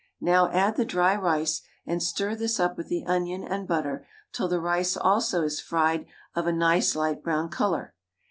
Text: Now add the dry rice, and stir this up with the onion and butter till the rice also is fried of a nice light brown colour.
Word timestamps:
Now 0.19 0.49
add 0.49 0.77
the 0.77 0.83
dry 0.83 1.15
rice, 1.15 1.61
and 1.85 2.01
stir 2.01 2.33
this 2.33 2.59
up 2.59 2.75
with 2.75 2.87
the 2.87 3.05
onion 3.05 3.43
and 3.43 3.67
butter 3.67 4.07
till 4.33 4.47
the 4.47 4.59
rice 4.59 4.97
also 4.97 5.43
is 5.43 5.61
fried 5.61 6.07
of 6.35 6.47
a 6.47 6.51
nice 6.51 6.95
light 6.95 7.21
brown 7.21 7.49
colour. 7.49 7.93